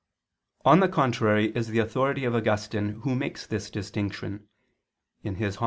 On 0.65 0.79
the 0.79 0.87
contrary 0.87 1.55
is 1.55 1.67
the 1.67 1.77
authority 1.77 2.25
of 2.25 2.33
Augustine 2.33 3.01
who 3.01 3.13
makes 3.13 3.45
this 3.45 3.69
distinction 3.69 4.47
(De 5.23 5.29
Verb. 5.29 5.53
Dom. 5.53 5.59